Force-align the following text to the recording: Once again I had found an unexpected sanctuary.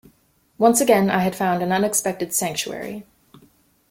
Once 0.57 0.81
again 0.81 1.11
I 1.11 1.19
had 1.19 1.35
found 1.35 1.61
an 1.61 1.71
unexpected 1.71 2.33
sanctuary. 2.33 3.05